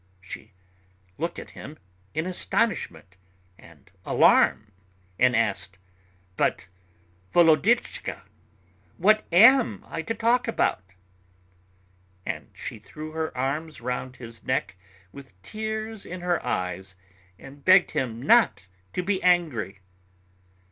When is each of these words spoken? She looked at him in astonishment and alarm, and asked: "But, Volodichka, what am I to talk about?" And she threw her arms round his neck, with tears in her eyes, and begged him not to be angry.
She 0.19 0.51
looked 1.19 1.37
at 1.37 1.51
him 1.51 1.77
in 2.15 2.25
astonishment 2.25 3.17
and 3.59 3.91
alarm, 4.03 4.71
and 5.19 5.35
asked: 5.35 5.77
"But, 6.37 6.69
Volodichka, 7.33 8.23
what 8.97 9.27
am 9.31 9.85
I 9.87 10.01
to 10.01 10.15
talk 10.15 10.47
about?" 10.47 10.95
And 12.25 12.49
she 12.55 12.79
threw 12.79 13.11
her 13.11 13.37
arms 13.37 13.79
round 13.79 14.15
his 14.15 14.43
neck, 14.43 14.75
with 15.11 15.39
tears 15.43 16.03
in 16.03 16.21
her 16.21 16.43
eyes, 16.43 16.95
and 17.37 17.63
begged 17.63 17.91
him 17.91 18.23
not 18.23 18.65
to 18.93 19.03
be 19.03 19.21
angry. 19.21 19.81